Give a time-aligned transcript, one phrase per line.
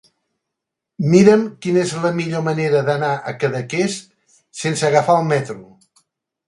[1.11, 4.01] Mira'm quina és la millor manera d'anar a Cadaqués
[4.65, 5.63] sense agafar el metro.